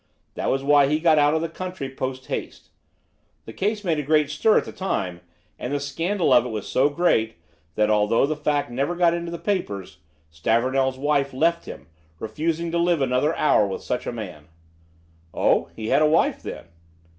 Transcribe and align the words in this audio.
That 0.33 0.49
was 0.49 0.63
why 0.63 0.87
he 0.87 0.99
got 0.99 1.19
out 1.19 1.35
of 1.35 1.43
the 1.43 1.47
country 1.47 1.87
post 1.87 2.25
haste. 2.25 2.69
The 3.45 3.53
case 3.53 3.83
made 3.83 3.99
a 3.99 4.01
great 4.01 4.31
stir 4.31 4.57
at 4.57 4.65
the 4.65 4.71
time, 4.71 5.21
and 5.59 5.71
the 5.71 5.79
scandal 5.79 6.33
of 6.33 6.43
it 6.43 6.49
was 6.49 6.67
so 6.67 6.89
great 6.89 7.35
that, 7.75 7.91
although 7.91 8.25
the 8.25 8.35
fact 8.35 8.71
never 8.71 8.95
got 8.95 9.13
into 9.13 9.29
the 9.29 9.37
papers, 9.37 9.99
Stavornell's 10.31 10.97
wife 10.97 11.33
left 11.33 11.65
him, 11.65 11.85
refusing 12.17 12.71
to 12.71 12.79
live 12.79 12.99
another 13.03 13.35
hour 13.35 13.67
with 13.67 13.83
such 13.83 14.07
a 14.07 14.11
man." 14.11 14.47
"Oh, 15.35 15.69
he 15.75 15.89
had 15.89 16.01
a 16.01 16.07
wife, 16.09 16.41
then?" 16.41 16.65